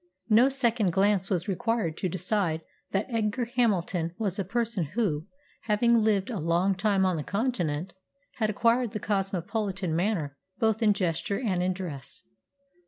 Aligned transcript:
No 0.31 0.49
second 0.49 0.91
glance 0.91 1.29
was 1.29 1.47
required 1.47 1.95
to 1.97 2.09
decide 2.09 2.63
that 2.89 3.05
Edgar 3.07 3.45
Hamilton 3.45 4.15
was 4.17 4.39
a 4.39 4.43
person 4.43 4.85
who, 4.95 5.27
having 5.65 5.99
lived 6.03 6.31
a 6.31 6.39
long 6.39 6.73
time 6.73 7.05
on 7.05 7.17
the 7.17 7.23
Continent, 7.23 7.93
had 8.37 8.49
acquired 8.49 8.93
the 8.93 8.99
cosmopolitan 8.99 9.95
manner 9.95 10.35
both 10.57 10.81
in 10.81 10.93
gesture 10.93 11.39
and 11.39 11.61
in 11.61 11.71
dress. 11.73 12.23